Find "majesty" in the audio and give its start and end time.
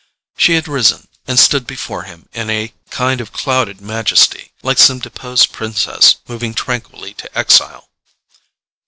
3.81-4.51